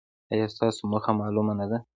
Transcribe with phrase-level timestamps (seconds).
[0.31, 1.77] ایا ستاسو موخه معلومه نه ده؟